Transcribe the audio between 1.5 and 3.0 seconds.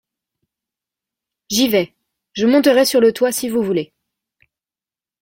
vais. je monterai